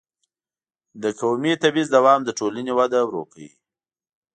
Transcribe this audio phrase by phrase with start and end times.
[1.01, 3.49] د قومي تبعیض دوام د ټولنې وده ورو کوي.